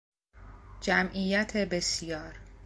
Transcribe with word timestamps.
جمعیت 0.81 1.57
بسیار 1.57 2.35